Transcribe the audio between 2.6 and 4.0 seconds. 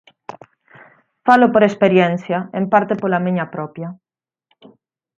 parte pola miña propia.